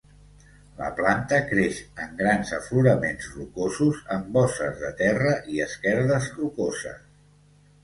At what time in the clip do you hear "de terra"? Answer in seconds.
4.87-5.37